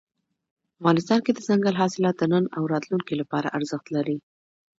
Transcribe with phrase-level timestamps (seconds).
[0.79, 4.17] افغانستان کې دځنګل حاصلات د نن او راتلونکي لپاره ارزښت لري.